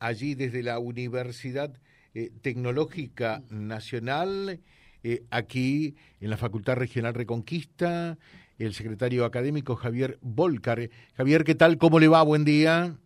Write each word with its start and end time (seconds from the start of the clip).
allí 0.00 0.34
desde 0.34 0.62
la 0.62 0.78
Universidad 0.78 1.74
eh, 2.14 2.30
Tecnológica 2.42 3.42
Nacional, 3.50 4.60
eh, 5.02 5.22
aquí 5.30 5.96
en 6.20 6.30
la 6.30 6.36
Facultad 6.36 6.76
Regional 6.76 7.14
Reconquista, 7.14 8.18
el 8.58 8.74
secretario 8.74 9.24
académico 9.24 9.76
Javier 9.76 10.18
Volcar. 10.20 10.88
Javier, 11.14 11.44
¿qué 11.44 11.54
tal? 11.54 11.78
¿Cómo 11.78 12.00
le 12.00 12.08
va? 12.08 12.22
Buen 12.22 12.44
día. 12.44 12.96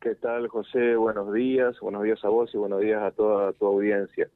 ¿Qué 0.00 0.14
tal, 0.16 0.48
José? 0.48 0.96
Buenos 0.96 1.32
días. 1.32 1.78
Buenos 1.80 2.02
días 2.04 2.24
a 2.24 2.28
vos 2.28 2.50
y 2.54 2.58
buenos 2.58 2.80
días 2.80 3.02
a 3.02 3.10
toda 3.12 3.52
tu 3.54 3.66
audiencia. 3.66 4.28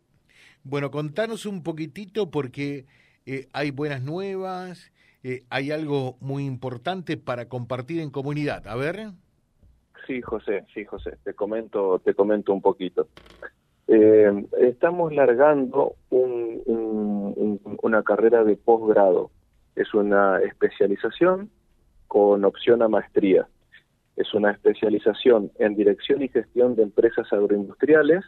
Bueno, 0.65 0.91
contanos 0.91 1.47
un 1.47 1.63
poquitito 1.63 2.31
porque 2.31 2.87
eh, 3.25 3.49
hay 3.53 3.71
buenas 3.71 4.03
nuevas, 4.03 4.93
hay 5.51 5.73
algo 5.73 6.17
muy 6.21 6.45
importante 6.45 7.17
para 7.17 7.49
compartir 7.49 8.01
en 8.01 8.11
comunidad. 8.11 8.67
A 8.69 8.77
ver. 8.77 9.11
Sí, 10.07 10.23
José, 10.23 10.65
sí, 10.73 10.85
José. 10.85 11.17
Te 11.25 11.35
comento, 11.35 11.99
te 11.99 12.15
comento 12.15 12.53
un 12.53 12.63
poquito. 12.63 13.09
Eh, 13.89 14.47
estamos 14.61 15.13
largando 15.13 15.95
una 16.11 18.03
carrera 18.03 18.45
de 18.45 18.57
posgrado. 18.57 19.31
Es 19.75 19.93
una 19.95 20.39
especialización 20.41 21.51
con 22.07 22.45
opción 22.45 22.83
a 22.83 22.89
maestría. 22.89 23.49
Es 24.17 24.33
una 24.33 24.53
especialización 24.53 25.51
en 25.59 25.75
dirección 25.75 26.23
y 26.23 26.29
gestión 26.29 26.77
de 26.77 26.85
empresas 26.85 27.31
agroindustriales 27.33 28.25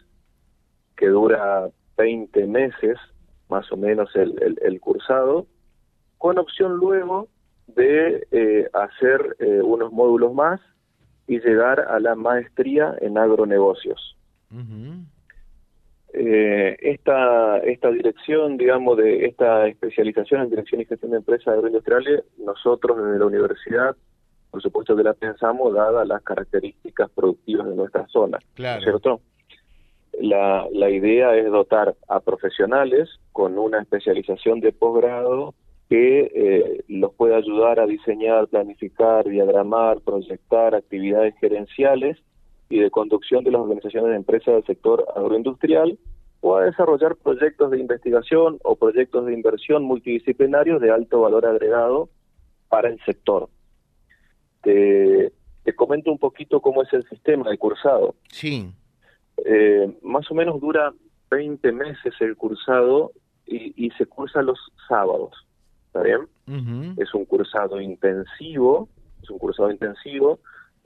que 0.97 1.07
dura 1.07 1.71
20 1.97 2.47
meses, 2.47 2.99
más 3.49 3.71
o 3.73 3.77
menos 3.77 4.11
el, 4.17 4.81
cursado, 4.81 5.47
con 6.19 6.39
opción 6.39 6.77
luego 6.77 7.29
de 7.69 8.27
eh, 8.33 8.69
hacer 8.73 9.37
eh, 9.39 9.61
unos 9.63 9.93
módulos 9.93 10.35
más 10.35 10.61
y 11.29 11.41
llegar 11.41 11.81
a 11.81 12.01
la 12.01 12.17
maestría 12.17 12.97
en 13.01 13.19
agronegocios. 13.19 14.17
Eh, 16.15 16.77
esta, 16.81 17.59
esta 17.59 17.91
dirección, 17.91 18.57
digamos, 18.57 18.97
de 18.97 19.27
esta 19.27 19.69
especialización 19.69 20.41
en 20.41 20.51
dirección 20.51 20.81
y 20.81 20.87
gestión 20.87 21.11
de 21.11 21.19
empresas 21.19 21.49
agroindustriales, 21.49 22.25
nosotros 22.39 22.97
desde 22.97 23.19
la 23.19 23.27
universidad, 23.27 23.97
por 24.51 24.63
supuesto 24.63 24.97
que 24.97 25.03
la 25.03 25.13
pensamos 25.13 25.75
dadas 25.75 26.09
las 26.09 26.23
características 26.23 27.11
productivas 27.11 27.69
de 27.69 27.77
nuestra 27.77 28.07
zona, 28.09 28.39
¿cierto? 28.55 29.21
La, 30.19 30.67
la 30.73 30.89
idea 30.89 31.37
es 31.37 31.45
dotar 31.51 31.95
a 32.09 32.21
profesionales 32.21 33.21
con 33.33 33.59
una 33.59 33.83
especialización 33.83 34.61
de 34.61 34.73
posgrado 34.73 35.55
que 35.89 36.31
eh, 36.35 36.85
los 36.89 37.15
pueda 37.15 37.39
ayudar 37.39 37.81
a 37.81 37.87
diseñar, 37.87 38.49
planificar, 38.49 39.27
diagramar, 39.27 40.01
proyectar 40.03 40.75
actividades 40.75 41.35
gerenciales 41.41 42.19
y 42.69 42.81
de 42.81 42.91
conducción 42.91 43.43
de 43.43 43.53
las 43.53 43.63
organizaciones 43.63 44.11
de 44.11 44.17
empresas 44.17 44.55
del 44.55 44.65
sector 44.65 45.07
agroindustrial 45.17 45.99
o 46.41 46.57
a 46.57 46.65
desarrollar 46.65 47.17
proyectos 47.17 47.71
de 47.71 47.79
investigación 47.79 48.59
o 48.65 48.77
proyectos 48.77 49.25
de 49.27 49.33
inversión 49.33 49.83
multidisciplinarios 49.85 50.81
de 50.81 50.91
alto 50.91 51.23
valor 51.23 51.47
agregado 51.47 52.11
para 52.69 52.91
el 52.91 53.03
sector. 53.05 53.49
Te, 54.63 55.33
comento 55.75 56.11
un 56.11 56.19
poquito 56.19 56.61
cómo 56.61 56.83
es 56.83 56.93
el 56.93 57.09
sistema 57.09 57.49
de 57.51 57.57
cursado. 57.57 58.15
Sí. 58.31 58.71
Eh, 59.45 59.99
más 60.03 60.31
o 60.31 60.35
menos 60.35 60.61
dura 60.61 60.93
20 61.31 61.73
meses 61.73 62.15
el 62.21 62.37
cursado 62.37 63.13
y, 63.47 63.87
y 63.87 63.91
se 63.93 64.07
cursa 64.07 64.43
los 64.43 64.59
sábados. 64.89 65.48
¿Está 65.89 66.03
bien? 66.03 66.29
Es 66.97 67.13
un 67.15 67.25
cursado 67.25 67.81
intensivo, 67.81 68.89
es 69.23 69.29
un 69.31 69.39
cursado 69.39 69.71
intensivo 69.71 70.39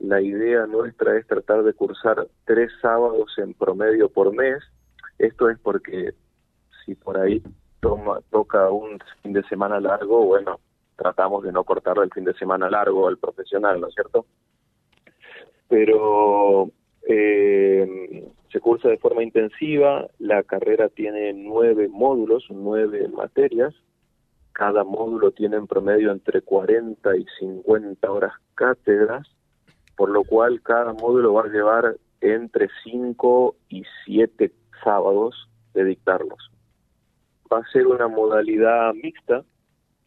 la 0.03 0.21
idea 0.21 0.67
nuestra 0.67 1.17
es 1.17 1.25
tratar 1.27 1.63
de 1.63 1.73
cursar 1.73 2.27
tres 2.43 2.71
sábados 2.81 3.33
en 3.37 3.53
promedio 3.53 4.09
por 4.09 4.35
mes. 4.35 4.61
Esto 5.17 5.49
es 5.49 5.57
porque 5.59 6.13
si 6.83 6.93
por 6.93 7.17
ahí 7.17 7.41
toma, 7.79 8.19
toca 8.29 8.69
un 8.69 8.99
fin 9.21 9.31
de 9.31 9.43
semana 9.43 9.79
largo, 9.79 10.25
bueno, 10.25 10.59
tratamos 10.97 11.43
de 11.43 11.53
no 11.53 11.63
cortarle 11.63 12.03
el 12.03 12.11
fin 12.11 12.25
de 12.25 12.33
semana 12.33 12.69
largo 12.69 13.07
al 13.07 13.17
profesional, 13.17 13.79
¿no 13.79 13.87
es 13.87 13.93
cierto? 13.93 14.25
Pero 15.69 16.69
eh, 17.07 18.29
se 18.51 18.59
cursa 18.59 18.89
de 18.89 18.97
forma 18.97 19.23
intensiva, 19.23 20.05
la 20.19 20.43
carrera 20.43 20.89
tiene 20.89 21.31
nueve 21.31 21.87
módulos, 21.87 22.45
nueve 22.49 23.07
materias, 23.07 23.73
cada 24.53 24.83
módulo 24.83 25.31
tiene 25.31 25.57
en 25.57 25.67
promedio 25.67 26.11
entre 26.11 26.41
40 26.41 27.17
y 27.17 27.25
50 27.39 28.11
horas 28.11 28.33
cátedras, 28.55 29.27
por 29.97 30.09
lo 30.09 30.23
cual 30.23 30.61
cada 30.61 30.93
módulo 30.93 31.33
va 31.33 31.43
a 31.43 31.47
llevar 31.47 31.97
entre 32.21 32.69
5 32.83 33.55
y 33.69 33.83
7 34.05 34.51
sábados 34.83 35.49
de 35.73 35.83
dictarlos. 35.85 36.51
Va 37.51 37.59
a 37.59 37.71
ser 37.71 37.87
una 37.87 38.07
modalidad 38.07 38.93
mixta. 38.93 39.43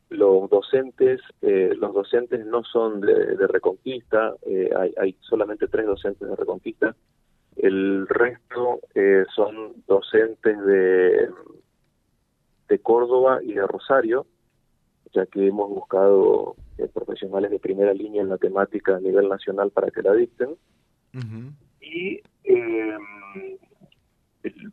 Los 0.08 0.48
docentes, 0.48 1.20
eh, 1.42 1.74
los 1.76 1.92
docentes 1.92 2.46
no 2.46 2.62
son 2.62 3.00
de, 3.00 3.46
Reconquista, 3.48 4.34
eh, 4.42 4.70
hay, 4.96 5.16
solamente 5.20 5.66
tres 5.66 5.86
docentes 5.86 6.28
de 6.28 6.36
Reconquista. 6.36 6.94
El 7.56 8.06
resto 8.06 8.80
eh, 8.94 9.24
son 9.34 9.82
docentes 9.88 10.64
de, 10.64 11.28
de 12.68 12.78
Córdoba 12.78 13.40
y 13.42 13.54
de 13.54 13.66
Rosario, 13.66 14.26
ya 15.12 15.26
que 15.26 15.46
hemos 15.46 15.68
buscado 15.68 16.56
eh, 16.78 16.88
profesionales 16.92 17.50
de 17.50 17.58
primera 17.58 17.92
línea 17.92 18.22
en 18.22 18.28
la 18.28 18.38
temática 18.38 18.96
a 18.96 19.00
nivel 19.00 19.28
nacional 19.28 19.70
para 19.70 19.90
que 19.90 20.02
la 20.02 20.12
dicten. 20.12 20.56
Y 21.80 22.20
eh, 22.44 22.98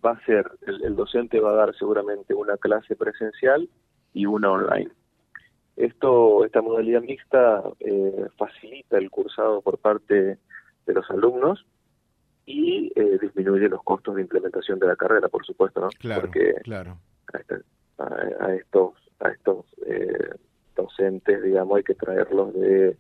va 0.06 0.12
a 0.12 0.26
ser, 0.26 0.46
el, 0.68 0.96
docente 0.96 1.40
va 1.40 1.52
a 1.52 1.56
dar 1.56 1.76
seguramente 1.76 2.34
una 2.34 2.58
clase 2.58 2.96
presencial 2.96 3.70
y 4.14 4.26
una 4.26 4.52
online. 4.52 4.92
Esto, 5.78 6.44
esta 6.46 6.62
modalidad 6.62 7.02
mixta 7.02 7.64
eh, 7.80 8.28
facilita 8.38 8.98
el 8.98 9.10
cursado 9.10 9.62
por 9.62 9.78
parte 9.78 10.38
de 10.86 10.94
los 10.94 11.10
alumnos 11.10 11.66
y 12.46 12.92
disminuye 13.22 13.70
los 13.70 13.82
costos 13.84 14.16
de 14.16 14.22
implementación 14.22 14.78
de 14.78 14.88
la 14.88 14.98
carrera, 14.98 15.30
por 15.30 15.46
supuesto, 15.46 15.80
¿no? 15.80 15.88
Claro, 15.98 16.22
Porque 16.22 16.56
claro. 16.64 16.98
Este, 17.34 17.62
a, 17.98 18.54
estos 18.54 18.94
a 19.24 19.30
estos 19.30 19.66
eh, 19.86 20.36
docentes, 20.76 21.42
digamos, 21.42 21.78
hay 21.78 21.84
que 21.84 21.96
traerlos 21.96 22.54
de 22.54 22.98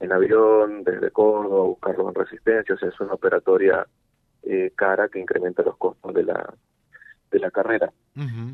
en 0.00 0.12
avión, 0.12 0.82
desde 0.82 1.12
Córdoba, 1.12 1.64
buscarlos 1.64 2.08
en 2.08 2.14
resistencia, 2.14 2.74
o 2.74 2.78
sea, 2.78 2.88
es 2.88 3.00
una 3.00 3.14
operatoria 3.14 3.86
eh, 4.42 4.72
cara 4.74 5.08
que 5.08 5.20
incrementa 5.20 5.62
los 5.62 5.76
costos 5.76 6.12
de 6.12 6.24
la, 6.24 6.54
de 7.30 7.38
la 7.38 7.52
carrera. 7.52 7.92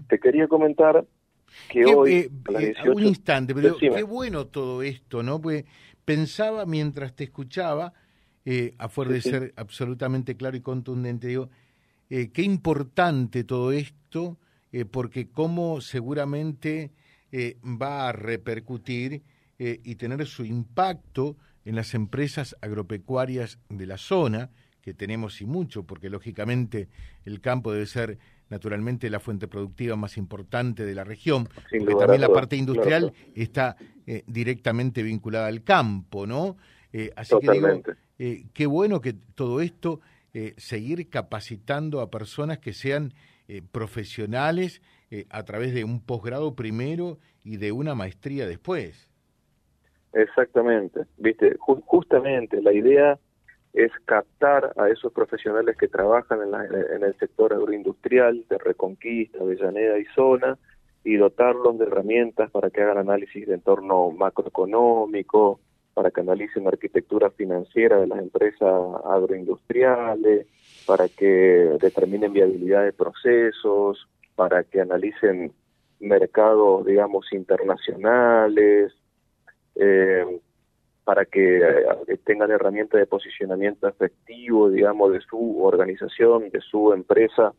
Te 0.09 0.19
quería 0.21 0.47
comentar 0.47 1.07
que 1.71 1.87
hoy... 1.87 2.31
Eh, 2.51 2.75
un 2.95 3.03
instante, 3.03 3.55
pero 3.55 3.79
qué 3.79 4.03
bueno 4.03 4.47
todo 4.49 4.83
esto, 4.83 5.23
¿no? 5.23 5.41
Pues 5.41 5.65
pensaba 6.05 6.67
mientras 6.67 7.17
te 7.17 7.25
escuchaba, 7.25 7.95
a 8.79 8.89
fuer 8.91 9.09
de 9.09 9.21
ser 9.23 9.55
absolutamente 9.57 10.37
claro 10.37 10.57
y 10.57 10.61
contundente, 10.61 11.29
digo, 11.29 11.49
qué 12.11 12.43
importante 12.43 13.43
todo 13.43 13.73
esto, 13.73 14.37
porque 14.91 15.31
como 15.31 15.81
seguramente 15.81 16.93
eh, 17.31 17.59
va 17.63 18.09
a 18.09 18.13
repercutir 18.13 19.23
eh, 19.59 19.81
y 19.85 19.97
tener 19.97 20.27
su 20.27 20.45
impacto 20.45 21.37
en 21.65 21.77
las 21.77 21.93
empresas 21.95 22.57
agropecuarias 22.63 23.59
de 23.69 23.87
la 23.87 23.99
zona, 23.99 24.51
que 24.81 24.95
tenemos 24.95 25.43
y 25.43 25.47
mucho, 25.47 25.83
porque 25.83 26.09
lógicamente 26.09 26.89
el 27.27 27.43
campo 27.43 27.73
debe 27.73 27.87
ser 27.87 28.19
naturalmente 28.49 29.11
la 29.11 29.21
fuente 29.21 29.47
productiva 29.47 29.95
más 29.97 30.17
importante 30.17 30.87
de 30.87 30.95
la 30.95 31.05
región, 31.05 31.49
porque 31.69 31.95
también 31.95 32.23
la 32.23 32.31
parte 32.31 32.57
industrial 32.57 33.13
está 33.35 33.77
eh, 34.07 34.23
directamente 34.27 35.03
vinculada 35.03 35.49
al 35.49 35.63
campo, 35.63 36.27
¿no? 36.27 36.57
así 37.17 37.35
que 37.43 37.53
digo, 37.53 37.83
qué 38.55 38.67
bueno 38.67 39.03
que 39.03 39.13
todo 39.13 39.61
esto, 39.61 40.01
seguir 40.57 41.11
capacitando 41.11 42.01
a 42.01 42.11
personas 42.11 42.59
que 42.59 42.73
sean 42.73 43.13
profesionales 43.73 44.83
eh, 45.11 45.25
a 45.31 45.45
través 45.45 45.73
de 45.73 45.85
un 45.85 46.05
posgrado 46.05 46.55
primero 46.55 47.19
y 47.43 47.57
de 47.57 47.73
una 47.73 47.95
maestría 47.95 48.47
después. 48.47 49.11
Exactamente, 50.13 51.01
viste, 51.17 51.57
justamente 51.59 52.61
la 52.61 52.73
idea 52.73 53.19
es 53.73 53.93
captar 54.05 54.73
a 54.77 54.89
esos 54.89 55.13
profesionales 55.13 55.77
que 55.79 55.89
trabajan 55.89 56.41
en, 56.43 56.55
en, 56.95 57.03
el 57.05 57.17
sector 57.19 57.53
agroindustrial 57.53 58.45
de 58.49 58.59
Reconquista, 58.59 59.39
Avellaneda 59.41 59.99
y 59.99 60.05
zona 60.15 60.59
y 61.05 61.17
dotarlos 61.17 61.79
de 61.79 61.87
herramientas 61.87 62.51
para 62.51 62.71
que 62.71 62.83
hagan 62.83 62.99
análisis 62.99 63.47
de 63.47 63.55
entorno 63.55 64.11
macroeconómico, 64.11 65.61
para 65.99 66.13
que 66.13 66.21
analicen 66.21 66.63
la 66.63 66.71
arquitectura 66.71 67.29
financiera 67.31 67.99
de 67.99 68.07
las 68.07 68.21
empresas 68.21 68.73
agroindustriales, 69.05 70.47
para 70.87 71.09
que 71.09 71.77
determinen 71.81 72.33
viabilidad 72.33 72.85
de 72.85 72.93
procesos, 72.93 74.07
para 74.37 74.63
que 74.63 74.81
analicen 74.81 75.53
mercados, 75.99 76.87
digamos, 76.87 77.27
internacionales, 77.33 78.93
eh, 79.75 80.41
para 81.03 81.25
que 81.25 81.61
tengan 82.23 82.53
herramientas 82.53 83.01
de 83.01 83.07
posicionamiento 83.07 83.89
efectivo, 83.89 84.71
digamos, 84.71 85.11
de 85.11 85.21
su 85.23 85.65
organización, 85.65 86.49
de 86.51 86.61
su 86.61 86.93
empresa 86.93 87.55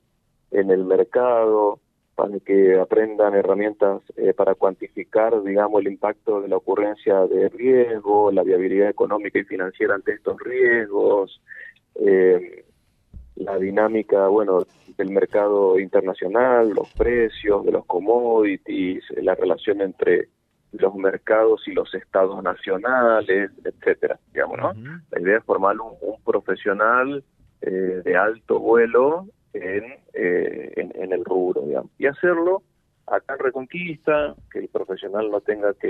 en 0.51 0.71
el 0.71 0.85
mercado, 0.85 1.81
para 2.19 2.37
que 2.41 2.77
aprendan 2.77 3.33
herramientas 3.33 4.01
eh, 4.17 4.33
para 4.33 4.53
cuantificar, 4.53 5.41
digamos, 5.41 5.79
el 5.79 5.93
impacto 5.93 6.41
de 6.41 6.49
la 6.49 6.57
ocurrencia 6.57 7.21
de 7.27 7.47
riesgo, 7.47 8.29
la 8.29 8.43
viabilidad 8.43 8.89
económica 8.89 9.39
y 9.39 9.45
financiera 9.45 9.95
ante 9.95 10.15
estos 10.15 10.37
riesgos, 10.41 11.41
eh, 11.95 12.65
la 13.37 13.57
dinámica, 13.57 14.27
bueno, 14.27 14.65
del 14.97 15.11
mercado 15.11 15.79
internacional, 15.79 16.71
los 16.71 16.91
precios 16.91 17.63
de 17.63 17.71
los 17.71 17.85
commodities, 17.85 19.01
la 19.21 19.33
relación 19.35 19.79
entre 19.79 20.27
los 20.73 20.93
mercados 20.95 21.65
y 21.69 21.71
los 21.71 21.93
estados 21.93 22.43
nacionales, 22.43 23.49
etcétera, 23.63 24.19
digamos, 24.33 24.57
¿no? 24.57 24.73
La 25.11 25.21
idea 25.21 25.37
es 25.37 25.45
formar 25.45 25.77
un, 25.79 26.21
profesional 26.25 27.23
eh, 27.61 28.01
de 28.03 28.17
alto 28.17 28.59
vuelo 28.59 29.25
eh, 29.53 30.71
en, 30.75 30.91
en, 30.95 31.13
el 31.13 31.25
rubro, 31.25 31.61
digamos. 31.61 31.91
Y 31.97 32.05
hacerlo 32.05 32.63
acá 33.07 33.33
en 33.33 33.39
Reconquista, 33.39 34.35
que 34.51 34.59
el 34.59 34.67
profesional 34.67 35.31
no 35.31 35.41
tenga 35.41 35.73
que 35.73 35.87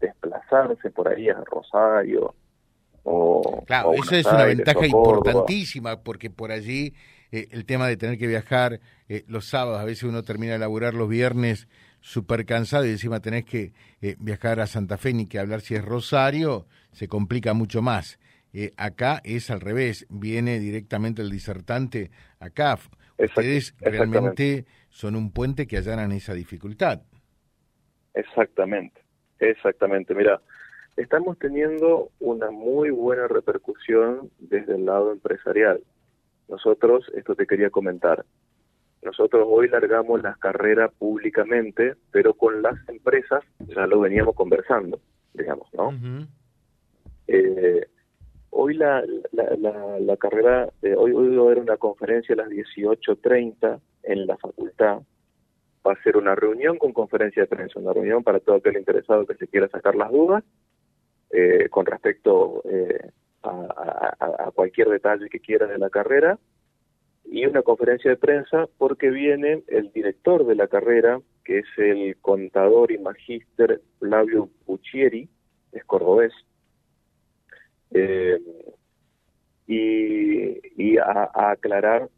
desplazarse 0.00 0.90
por 0.90 1.08
ahí 1.08 1.28
a 1.28 1.42
Rosario 1.44 2.34
o... 3.04 3.62
Claro, 3.66 3.92
esa 3.94 4.16
es 4.16 4.26
una 4.26 4.44
ventaja 4.44 4.86
importantísima, 4.86 6.02
porque 6.02 6.30
por 6.30 6.50
allí 6.50 6.94
eh, 7.30 7.48
el 7.52 7.64
tema 7.64 7.86
de 7.86 7.96
tener 7.96 8.18
que 8.18 8.26
viajar 8.26 8.80
eh, 9.08 9.24
los 9.28 9.46
sábados, 9.46 9.80
a 9.80 9.84
veces 9.84 10.04
uno 10.04 10.22
termina 10.22 10.54
de 10.54 10.58
laburar 10.58 10.94
los 10.94 11.08
viernes 11.08 11.68
súper 12.00 12.44
cansado 12.44 12.86
y 12.86 12.90
encima 12.90 13.20
tenés 13.20 13.44
que 13.44 13.72
viajar 14.18 14.60
a 14.60 14.66
Santa 14.66 14.98
Fe 14.98 15.12
ni 15.12 15.26
que 15.26 15.38
hablar 15.38 15.60
si 15.60 15.74
es 15.74 15.84
Rosario, 15.84 16.66
se 16.92 17.08
complica 17.08 17.54
mucho 17.54 17.82
más. 17.82 18.18
Eh, 18.60 18.72
acá 18.76 19.20
es 19.22 19.52
al 19.52 19.60
revés, 19.60 20.04
viene 20.10 20.58
directamente 20.58 21.22
el 21.22 21.30
disertante 21.30 22.10
acá. 22.40 22.76
Ustedes 23.16 23.76
realmente 23.78 24.64
son 24.88 25.14
un 25.14 25.30
puente 25.30 25.68
que 25.68 25.76
allanan 25.76 26.10
esa 26.10 26.34
dificultad. 26.34 27.02
Exactamente, 28.14 29.00
exactamente. 29.38 30.12
Mira, 30.12 30.40
estamos 30.96 31.38
teniendo 31.38 32.10
una 32.18 32.50
muy 32.50 32.90
buena 32.90 33.28
repercusión 33.28 34.28
desde 34.40 34.74
el 34.74 34.86
lado 34.86 35.12
empresarial. 35.12 35.80
Nosotros, 36.48 37.08
esto 37.14 37.36
te 37.36 37.46
quería 37.46 37.70
comentar, 37.70 38.24
nosotros 39.02 39.46
hoy 39.46 39.68
largamos 39.68 40.20
las 40.20 40.36
carreras 40.36 40.90
públicamente, 40.98 41.94
pero 42.10 42.34
con 42.34 42.60
las 42.60 42.74
empresas 42.88 43.44
ya 43.60 43.86
lo 43.86 44.00
veníamos 44.00 44.34
conversando, 44.34 44.98
digamos, 45.32 45.72
¿no? 45.74 45.92
eh, 47.28 47.86
Hoy 48.50 48.74
la, 48.74 49.04
la, 49.32 50.16
carrera, 50.16 50.68
de 50.80 50.96
hoy, 50.96 51.12
hoy 51.12 51.34
va 51.36 51.42
a 51.42 51.46
haber 51.46 51.58
una 51.60 51.76
conferencia 51.76 52.34
a 52.34 52.38
las 52.38 52.48
18.30 52.48 53.80
en 54.04 54.26
la 54.26 54.36
facultad. 54.36 55.02
Va 55.86 55.92
a 55.92 56.02
ser 56.02 56.16
una 56.16 56.34
reunión 56.34 56.78
con 56.78 56.92
conferencia 56.92 57.42
de 57.42 57.48
prensa, 57.48 57.78
una 57.78 57.92
reunión 57.92 58.24
para 58.24 58.40
todo 58.40 58.56
aquel 58.56 58.76
interesado 58.76 59.26
que 59.26 59.34
se 59.34 59.48
quiera 59.48 59.68
sacar 59.68 59.94
las 59.94 60.10
dudas 60.10 60.44
eh, 61.30 61.68
con 61.70 61.86
respecto 61.86 62.62
eh, 62.64 63.10
a, 63.42 64.16
a, 64.18 64.50
cualquier 64.50 64.88
detalle 64.88 65.28
que 65.28 65.40
quiera 65.40 65.66
de 65.66 65.78
la 65.78 65.90
carrera 65.90 66.38
y 67.24 67.46
una 67.46 67.62
conferencia 67.62 68.10
de 68.10 68.16
prensa 68.16 68.66
porque 68.78 69.10
viene 69.10 69.62
el 69.66 69.92
director 69.92 70.46
de 70.46 70.54
la 70.54 70.68
carrera, 70.68 71.20
que 71.44 71.58
es 71.58 71.66
el 71.76 72.16
contador 72.20 72.90
y 72.90 72.98
magíster 72.98 73.82
Flavio 73.98 74.48
Puccieri, 74.64 75.28
es 75.72 75.84
cordobés, 75.84 76.32
eh, 77.92 78.38
y, 79.66 80.98
a, 80.98 81.50
aclarar 81.50 82.08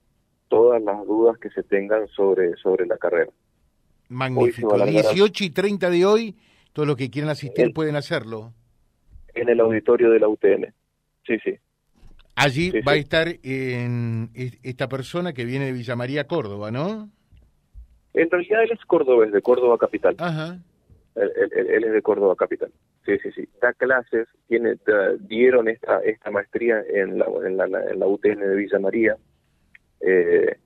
todas 0.49 0.83
las 0.83 1.05
dudas 1.07 1.39
que 1.39 1.51
se 1.51 1.63
tengan 1.63 2.07
sobre, 2.09 2.55
sobre 2.57 2.87
la 2.87 2.97
carrera. 2.97 3.31
Magnífico. 4.09 4.77
18 4.77 5.45
y 5.45 5.51
30 5.51 5.91
de 5.91 6.05
hoy, 6.05 6.37
todos 6.73 6.87
los 6.87 6.97
que 6.97 7.11
quieran 7.11 7.31
asistir 7.31 7.73
pueden 7.73 7.97
hacerlo. 7.97 8.53
En 9.35 9.49
el 9.49 9.61
auditorio 9.61 10.11
de 10.11 10.21
la 10.21 10.29
UTN. 10.29 10.75
Sí, 11.27 11.39
sí. 11.45 11.55
Allí 12.35 12.73
va 12.81 12.93
a 12.93 12.97
estar 12.97 13.29
en 13.43 14.31
esta 14.35 14.89
persona 14.89 15.33
que 15.33 15.45
viene 15.45 15.67
de 15.67 15.73
Villa 15.73 15.95
María, 15.95 16.27
Córdoba, 16.27 16.71
¿no? 16.71 17.11
En 18.15 18.31
realidad 18.31 18.65
él 18.65 18.71
es 18.73 18.85
cordobés, 18.87 19.31
de 19.31 19.43
Córdoba 19.43 19.79
Capital. 19.79 20.17
Ajá. 20.19 20.59
Él, 21.15 21.31
él, 21.53 21.85
es 21.85 21.93
de 21.93 22.03
Córdoba 22.03 22.35
Capital. 22.37 22.73
Sí, 23.07 23.19
sí, 23.23 23.31
sí. 23.33 23.49
Da 23.61 23.73
clases, 23.73 24.29
tiene, 24.47 24.77
dieron 25.21 25.69
esta, 25.69 26.01
esta 26.01 26.31
maestría 26.31 26.83
en 26.89 27.19
la, 27.19 27.27
en, 27.45 27.57
la, 27.57 28.07
UTN 28.07 28.41
de 28.41 28.57
Villa 28.57 28.79
María, 28.79 29.17
eh, 30.01 30.57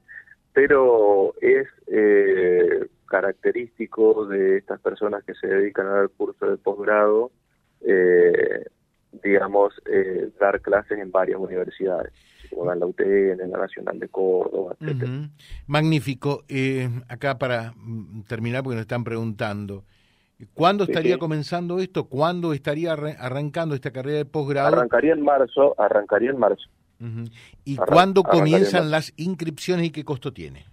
pero 0.52 1.34
es 1.40 1.68
eh, 1.86 2.86
característico 3.06 4.26
de 4.26 4.58
estas 4.58 4.80
personas 4.80 5.22
que 5.24 5.34
se 5.34 5.46
dedican 5.46 5.86
a 5.86 5.90
dar 5.90 6.08
curso 6.10 6.50
de 6.50 6.56
posgrado, 6.56 7.30
eh, 7.82 8.64
digamos, 9.22 9.80
dar 10.40 10.60
clases 10.60 10.98
en 10.98 11.12
varias 11.12 11.38
universidades 11.38 12.12
como 12.50 12.72
en 12.72 12.80
la 12.80 12.86
UTN, 12.86 13.40
en 13.40 13.50
la 13.50 13.58
Nacional 13.58 13.98
de 13.98 14.08
Córdoba, 14.08 14.76
etc. 14.80 15.30
Magnífico. 15.66 16.44
acá 17.08 17.38
para 17.38 17.72
mm, 17.76 18.22
terminar, 18.22 18.64
porque 18.64 18.74
nos 18.74 18.82
están 18.82 19.04
preguntando, 19.04 19.84
¿Cuándo 20.52 20.84
estaría 20.84 21.18
comenzando 21.18 21.78
esto? 21.78 22.08
¿Cuándo 22.08 22.52
estaría 22.52 22.92
arrancando 22.92 23.74
esta 23.74 23.92
carrera 23.92 24.18
de 24.18 24.24
posgrado? 24.24 24.68
Arrancaría 24.68 25.12
en 25.12 25.22
marzo, 25.22 25.74
arrancaría 25.78 26.30
en 26.30 26.38
marzo. 26.38 26.68
¿Y 27.64 27.76
cuándo 27.76 28.22
comienzan 28.22 28.90
las 28.90 29.12
inscripciones 29.16 29.86
y 29.86 29.90
qué 29.90 30.04
costo 30.04 30.32
tiene? 30.32 30.64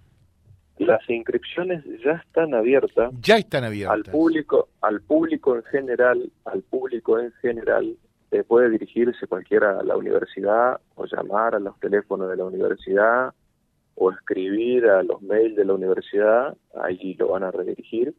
Las 0.78 1.08
inscripciones 1.10 1.84
ya 2.04 2.14
están 2.14 2.54
abiertas. 2.54 3.12
Ya 3.22 3.38
están 3.38 3.64
abiertas. 3.66 3.96
Al 3.96 4.04
público, 4.12 4.70
al 4.82 5.02
público 5.02 5.56
en 5.56 5.64
general, 5.64 6.32
al 6.46 6.62
público 6.64 7.20
en 7.20 7.32
general, 7.34 7.98
eh, 8.32 8.44
puede 8.44 8.70
dirigirse 8.70 9.28
cualquiera 9.28 9.80
a 9.80 9.84
la 9.84 9.96
universidad 9.98 10.80
o 10.96 11.06
llamar 11.06 11.54
a 11.54 11.60
los 11.60 11.78
teléfonos 11.80 12.30
de 12.30 12.38
la 12.38 12.46
universidad 12.46 13.34
o 13.96 14.12
escribir 14.12 14.86
a 14.86 15.04
los 15.04 15.22
mails 15.22 15.56
de 15.56 15.66
la 15.66 15.74
universidad, 15.74 16.56
ahí 16.82 17.14
lo 17.16 17.28
van 17.28 17.44
a 17.44 17.52
redirigir 17.52 18.16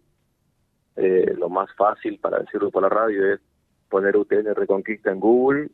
eh, 0.97 1.35
lo 1.39 1.49
más 1.49 1.73
fácil 1.75 2.19
para 2.19 2.39
decirlo 2.41 2.71
por 2.71 2.83
la 2.83 2.89
radio 2.89 3.33
es 3.33 3.41
poner 3.89 4.17
UTN 4.17 4.55
Reconquista 4.55 5.11
en 5.11 5.21
Google 5.21 5.69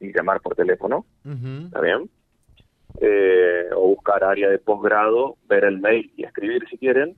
y 0.00 0.12
llamar 0.12 0.40
por 0.40 0.54
teléfono, 0.54 1.04
¿está 1.24 1.80
bien? 1.80 2.10
Eh, 3.00 3.68
o 3.74 3.88
buscar 3.88 4.24
área 4.24 4.48
de 4.48 4.58
posgrado, 4.58 5.36
ver 5.48 5.64
el 5.64 5.78
mail 5.78 6.12
y 6.16 6.24
escribir 6.24 6.66
si 6.68 6.78
quieren, 6.78 7.16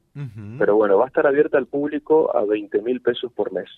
pero 0.58 0.76
bueno, 0.76 0.98
va 0.98 1.04
a 1.04 1.08
estar 1.08 1.26
abierta 1.26 1.58
al 1.58 1.66
público 1.66 2.36
a 2.36 2.44
20 2.44 2.82
mil 2.82 3.00
pesos 3.00 3.32
por 3.32 3.52
mes. 3.52 3.68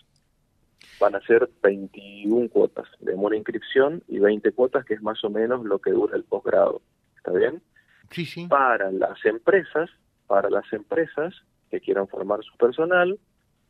Van 1.00 1.14
a 1.14 1.20
ser 1.20 1.48
21 1.62 2.48
cuotas 2.48 2.88
de 3.00 3.14
una 3.14 3.36
inscripción 3.36 4.02
y 4.08 4.18
20 4.18 4.52
cuotas, 4.52 4.84
que 4.84 4.94
es 4.94 5.02
más 5.02 5.22
o 5.24 5.30
menos 5.30 5.64
lo 5.64 5.78
que 5.78 5.90
dura 5.90 6.16
el 6.16 6.24
posgrado, 6.24 6.82
¿está 7.16 7.32
bien? 7.32 7.62
Sí, 8.10 8.24
sí. 8.24 8.46
Para 8.48 8.90
las 8.90 9.24
empresas, 9.24 9.90
para 10.26 10.50
las 10.50 10.70
empresas 10.72 11.34
que 11.70 11.80
quieran 11.80 12.08
formar 12.08 12.42
su 12.42 12.56
personal, 12.56 13.18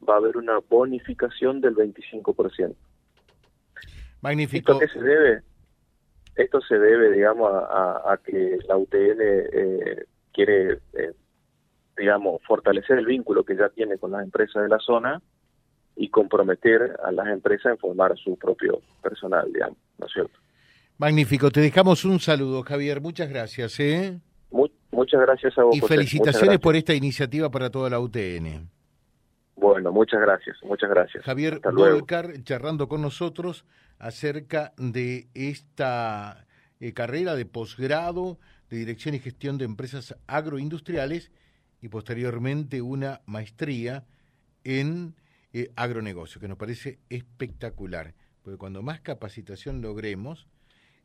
va 0.08 0.14
a 0.14 0.18
haber 0.18 0.37
una 0.37 0.58
bonificación 0.68 1.61
del 1.61 1.75
25%. 1.75 2.75
Magnífico. 4.20 4.73
¿Esto 4.73 4.78
qué 4.78 4.88
se 4.88 5.04
debe? 5.04 5.42
Esto 6.37 6.61
se 6.62 6.78
debe, 6.78 7.12
digamos, 7.12 7.50
a, 7.52 8.18
que 8.25 8.58
la 8.66 8.76
UTN 8.76 9.20
eh, 9.20 10.04
quiere, 10.32 10.78
eh, 10.94 11.12
digamos, 11.96 12.42
fortalecer 12.46 12.99
el 12.99 13.06
vínculo 13.06 13.44
que 13.44 13.56
ya 13.56 13.68
tiene 13.68 13.99
con 13.99 14.11
las 14.11 14.25
empresas 14.25 14.62
de 14.62 14.68
la 14.68 14.78
zona 14.78 15.23
y 15.94 16.08
comprometer 16.08 16.96
a 17.04 17.12
las 17.12 17.28
empresas 17.28 17.73
en 17.73 17.78
formar 17.78 18.16
su 18.16 18.37
propio 18.37 18.80
personal, 19.00 19.52
digamos, 19.52 19.78
¿no 19.99 20.06
es 20.06 20.12
cierto? 20.12 20.38
Magnífico. 20.99 21.50
Te 21.50 21.61
dejamos 21.61 22.04
un 22.04 22.18
saludo, 22.18 22.62
Javier. 22.62 23.00
Muchas 23.00 23.28
gracias. 23.28 23.78
¿eh? 23.80 24.18
muchas 24.90 25.20
gracias 25.20 25.58
a 25.58 25.64
vos. 25.64 25.76
Y 25.76 25.80
felicitaciones 25.80 26.58
por 26.58 26.76
esta 26.76 26.94
iniciativa 26.94 27.50
para 27.50 27.70
toda 27.70 27.90
la 27.90 28.00
UTN. 28.00 28.68
Muchas 29.93 30.21
gracias, 30.21 30.57
muchas 30.62 30.91
gracias. 30.91 31.25
Javier 31.25 31.61
Volcar 31.61 32.33
charlando 32.45 32.88
con 32.88 33.03
nosotros 33.03 33.64
acerca 33.99 34.73
de 34.76 35.29
esta 35.35 36.47
eh, 36.81 36.93
carrera 36.93 37.35
de 37.35 37.47
posgrado 37.47 38.38
de 38.71 38.79
Dirección 38.79 39.14
y 39.14 39.21
Gestión 39.21 39.59
de 39.59 39.64
Empresas 39.64 40.17
Agroindustriales 40.26 41.31
y 41.81 41.88
posteriormente 41.88 42.83
una 42.83 43.21
maestría 43.26 44.05
en 44.64 45.14
eh, 45.53 45.71
agronegocio, 45.76 46.41
que 46.41 46.49
nos 46.49 46.59
parece 46.59 46.99
espectacular, 47.11 48.14
porque 48.43 48.59
cuando 48.59 48.83
más 48.83 49.00
capacitación 49.00 49.83
logremos, 49.83 50.49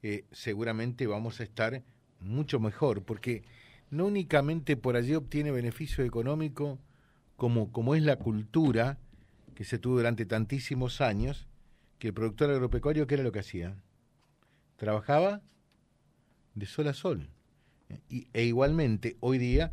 eh, 0.02 0.26
seguramente 0.32 1.06
vamos 1.06 1.40
a 1.40 1.44
estar 1.44 1.84
mucho 2.20 2.60
mejor, 2.60 3.04
porque 3.04 3.44
no 3.92 4.06
únicamente 4.06 4.78
por 4.78 4.96
allí 4.96 5.16
obtiene 5.16 5.52
beneficio 5.52 6.04
económico, 6.04 6.80
como, 7.40 7.72
como 7.72 7.96
es 7.96 8.04
la 8.04 8.18
cultura 8.18 9.00
que 9.56 9.64
se 9.64 9.80
tuvo 9.80 9.96
durante 9.96 10.28
tantísimos 10.28 11.02
años, 11.02 11.48
que 11.98 12.10
el 12.10 12.14
productor 12.14 12.52
agropecuario, 12.52 13.08
¿qué 13.08 13.16
era 13.16 13.24
lo 13.24 13.32
que 13.32 13.40
hacía? 13.40 13.76
Trabajaba 14.76 15.42
de 16.54 16.68
sol 16.68 16.88
a 16.88 16.94
sol. 16.94 17.30
Y, 18.10 18.28
e 18.34 18.44
igualmente, 18.44 19.18
hoy 19.22 19.40
día 19.40 19.72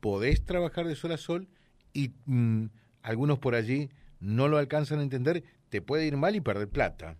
podés 0.00 0.44
trabajar 0.44 0.86
de 0.86 0.94
sol 0.94 1.12
a 1.12 1.18
sol 1.18 1.48
y 1.92 2.12
mm, 2.24 2.66
algunos 3.02 3.38
por 3.38 3.54
allí 3.54 3.90
no 4.20 4.48
lo 4.48 4.56
alcanzan 4.56 5.00
a 5.00 5.02
entender, 5.02 5.44
te 5.68 5.82
puede 5.82 6.06
ir 6.06 6.16
mal 6.16 6.34
y 6.36 6.40
perder 6.40 6.68
plata. 6.68 7.16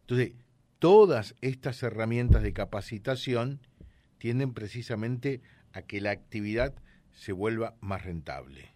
Entonces, 0.00 0.32
todas 0.78 1.34
estas 1.42 1.82
herramientas 1.82 2.42
de 2.42 2.52
capacitación 2.52 3.60
tienden 4.18 4.54
precisamente 4.54 5.42
a 5.72 5.82
que 5.82 6.00
la 6.00 6.10
actividad 6.10 6.74
se 7.12 7.32
vuelva 7.32 7.76
más 7.80 8.04
rentable 8.04 8.75